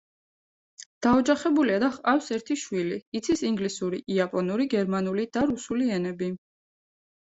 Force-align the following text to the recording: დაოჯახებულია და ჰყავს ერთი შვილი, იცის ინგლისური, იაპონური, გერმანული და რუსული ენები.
დაოჯახებულია 1.05 1.75
და 1.83 1.89
ჰყავს 1.97 2.31
ერთი 2.37 2.57
შვილი, 2.63 2.97
იცის 3.19 3.45
ინგლისური, 3.51 4.01
იაპონური, 4.17 4.67
გერმანული 4.75 5.29
და 5.39 5.45
რუსული 5.53 5.93
ენები. 5.99 6.33